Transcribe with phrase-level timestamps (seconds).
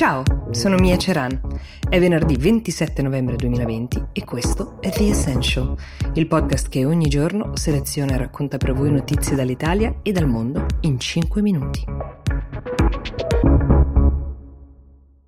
[0.00, 1.38] Ciao, sono Mia Ceran.
[1.86, 5.76] È venerdì 27 novembre 2020 e questo è The Essential,
[6.14, 10.64] il podcast che ogni giorno seleziona e racconta per voi notizie dall'Italia e dal mondo
[10.80, 11.84] in 5 minuti.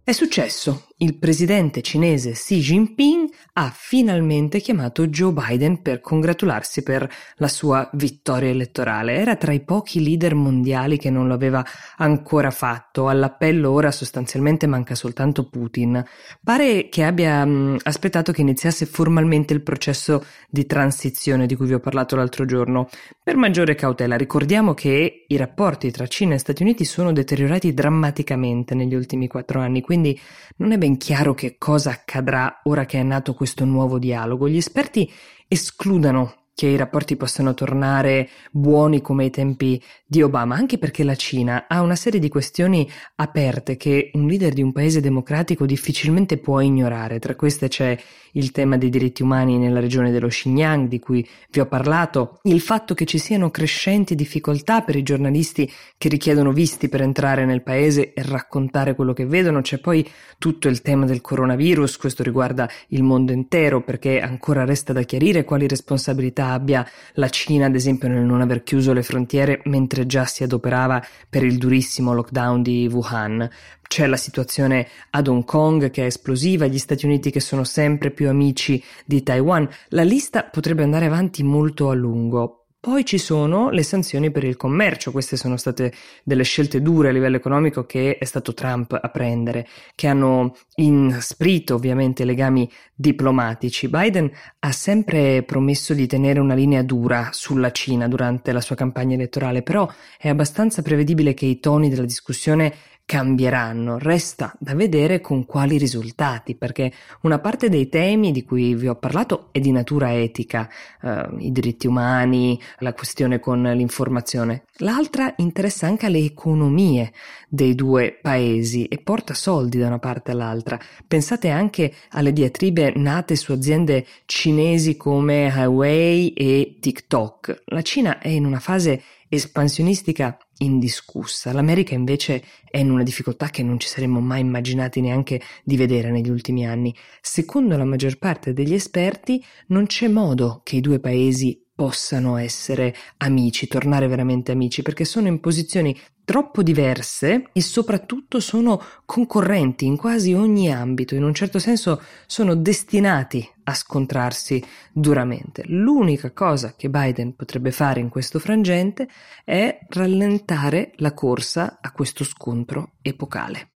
[0.02, 0.86] È successo.
[1.02, 7.90] Il presidente cinese Xi Jinping ha finalmente chiamato Joe Biden per congratularsi per la sua
[7.94, 9.16] vittoria elettorale.
[9.16, 13.08] Era tra i pochi leader mondiali che non lo aveva ancora fatto.
[13.08, 16.04] All'appello ora sostanzialmente manca soltanto Putin.
[16.40, 21.74] Pare che abbia mh, aspettato che iniziasse formalmente il processo di transizione di cui vi
[21.74, 22.88] ho parlato l'altro giorno.
[23.20, 28.76] Per maggiore cautela, ricordiamo che i rapporti tra Cina e Stati Uniti sono deteriorati drammaticamente
[28.76, 30.16] negli ultimi quattro anni, quindi
[30.58, 34.48] non è ben chiaro che cosa accadrà ora che è nato questo nuovo dialogo.
[34.48, 35.10] Gli esperti
[35.48, 41.14] escludano che i rapporti possano tornare buoni come ai tempi di Obama, anche perché la
[41.14, 46.36] Cina ha una serie di questioni aperte che un leader di un paese democratico difficilmente
[46.36, 47.18] può ignorare.
[47.18, 47.98] Tra queste c'è
[48.32, 52.60] il tema dei diritti umani nella regione dello Xinjiang, di cui vi ho parlato, il
[52.60, 57.62] fatto che ci siano crescenti difficoltà per i giornalisti che richiedono visti per entrare nel
[57.62, 60.06] paese e raccontare quello che vedono, c'è poi
[60.38, 65.44] tutto il tema del coronavirus, questo riguarda il mondo intero perché ancora resta da chiarire
[65.44, 70.24] quali responsabilità abbia la Cina, ad esempio, nel non aver chiuso le frontiere mentre già
[70.24, 73.48] si adoperava per il durissimo lockdown di Wuhan.
[73.82, 78.10] C'è la situazione ad Hong Kong che è esplosiva, gli Stati Uniti che sono sempre
[78.10, 79.68] più amici di Taiwan.
[79.88, 82.61] La lista potrebbe andare avanti molto a lungo.
[82.82, 85.92] Poi ci sono le sanzioni per il commercio, queste sono state
[86.24, 91.76] delle scelte dure a livello economico che è stato Trump a prendere, che hanno insprito
[91.76, 93.88] ovviamente legami diplomatici.
[93.88, 94.28] Biden
[94.58, 99.62] ha sempre promesso di tenere una linea dura sulla Cina durante la sua campagna elettorale,
[99.62, 99.88] però
[100.18, 102.74] è abbastanza prevedibile che i toni della discussione
[103.04, 103.98] cambieranno.
[103.98, 108.94] Resta da vedere con quali risultati, perché una parte dei temi di cui vi ho
[108.96, 110.68] parlato è di natura etica,
[111.02, 114.64] eh, i diritti umani, la questione con l'informazione.
[114.78, 117.12] L'altra interessa anche alle economie
[117.48, 120.78] dei due paesi e porta soldi da una parte all'altra.
[121.06, 127.62] Pensate anche alle diatribe nate su aziende cinesi come Huawei e TikTok.
[127.66, 129.02] La Cina è in una fase
[129.34, 131.54] espansionistica indiscussa.
[131.54, 136.10] L'America invece è in una difficoltà che non ci saremmo mai immaginati neanche di vedere
[136.10, 136.94] negli ultimi anni.
[137.22, 142.94] Secondo la maggior parte degli esperti non c'è modo che i due paesi possano essere
[143.18, 149.96] amici, tornare veramente amici, perché sono in posizioni troppo diverse e soprattutto sono concorrenti in
[149.96, 154.62] quasi ogni ambito, in un certo senso sono destinati a scontrarsi
[154.92, 155.64] duramente.
[155.66, 159.08] L'unica cosa che Biden potrebbe fare in questo frangente
[159.44, 163.68] è rallentare la corsa a questo scontro epocale.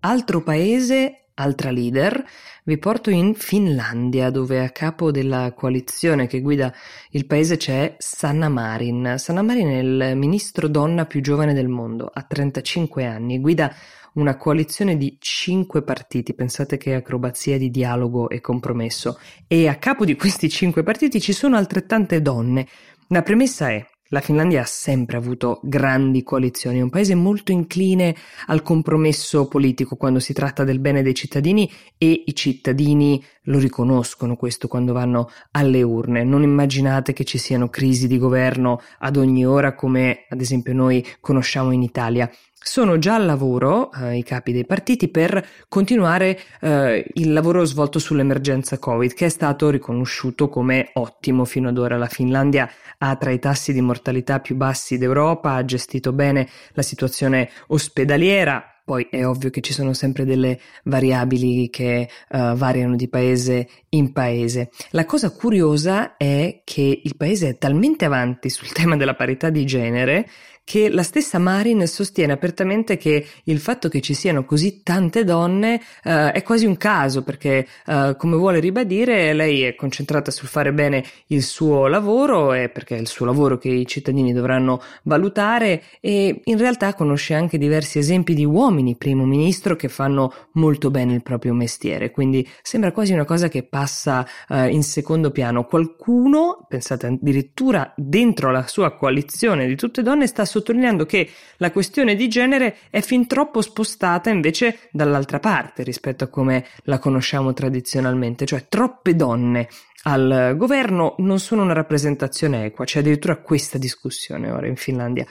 [0.00, 2.24] Altro paese Altra leader,
[2.62, 6.72] vi porto in Finlandia, dove a capo della coalizione che guida
[7.10, 9.16] il paese c'è Sanna Marin.
[9.18, 13.74] Sanna Marin è il ministro donna più giovane del mondo, ha 35 anni, guida
[14.14, 19.18] una coalizione di cinque partiti, pensate che acrobazia di dialogo e compromesso,
[19.48, 22.68] e a capo di questi cinque partiti ci sono altrettante donne.
[23.08, 28.14] La premessa è la Finlandia ha sempre avuto grandi coalizioni, è un paese molto incline
[28.46, 34.36] al compromesso politico quando si tratta del bene dei cittadini e i cittadini lo riconoscono
[34.36, 36.22] questo quando vanno alle urne.
[36.22, 41.04] Non immaginate che ci siano crisi di governo ad ogni ora come ad esempio noi
[41.20, 42.30] conosciamo in Italia
[42.64, 47.98] sono già al lavoro eh, i capi dei partiti per continuare eh, il lavoro svolto
[47.98, 51.98] sull'emergenza Covid, che è stato riconosciuto come ottimo fino ad ora.
[51.98, 56.80] La Finlandia ha tra i tassi di mortalità più bassi d'Europa, ha gestito bene la
[56.80, 63.08] situazione ospedaliera, poi è ovvio che ci sono sempre delle variabili che uh, variano di
[63.08, 64.70] paese in paese.
[64.90, 69.66] La cosa curiosa è che il paese è talmente avanti sul tema della parità di
[69.66, 70.28] genere
[70.64, 75.74] che la stessa Marin sostiene apertamente che il fatto che ci siano così tante donne
[76.04, 80.72] uh, è quasi un caso perché uh, come vuole ribadire lei è concentrata sul fare
[80.72, 85.82] bene il suo lavoro e perché è il suo lavoro che i cittadini dovranno valutare
[86.00, 91.12] e in realtà conosce anche diversi esempi di uomini primo ministro che fanno molto bene
[91.12, 92.10] il proprio mestiere.
[92.10, 95.66] Quindi sembra quasi una cosa che passa uh, in secondo piano.
[95.66, 102.14] Qualcuno pensate addirittura dentro la sua coalizione di tutte donne sta sottolineando che la questione
[102.14, 108.46] di genere è fin troppo spostata invece dall'altra parte rispetto a come la conosciamo tradizionalmente,
[108.46, 109.68] cioè troppe donne
[110.04, 115.26] al governo non sono una rappresentazione equa, c'è addirittura questa discussione ora in Finlandia.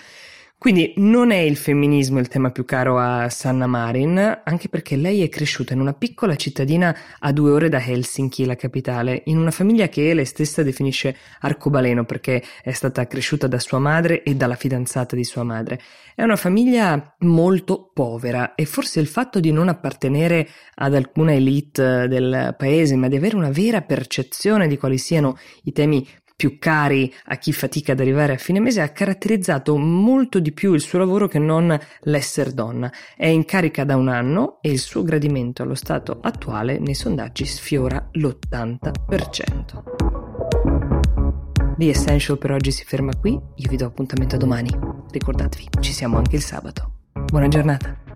[0.64, 5.22] Quindi non è il femminismo il tema più caro a Sanna Marin, anche perché lei
[5.22, 9.52] è cresciuta in una piccola cittadina a due ore da Helsinki, la capitale, in una
[9.52, 14.56] famiglia che lei stessa definisce arcobaleno perché è stata cresciuta da sua madre e dalla
[14.56, 15.82] fidanzata di sua madre.
[16.16, 22.08] È una famiglia molto povera e forse il fatto di non appartenere ad alcuna elite
[22.08, 26.08] del paese, ma di avere una vera percezione di quali siano i temi
[26.44, 30.74] più cari a chi fatica ad arrivare a fine mese ha caratterizzato molto di più
[30.74, 32.92] il suo lavoro che non l'essere donna.
[33.16, 37.46] È in carica da un anno e il suo gradimento allo stato attuale nei sondaggi
[37.46, 39.84] sfiora l'80%.
[41.78, 44.70] The Essential per oggi si ferma qui, io vi do appuntamento domani.
[45.12, 46.92] Ricordatevi, ci siamo anche il sabato.
[47.14, 48.13] Buona giornata.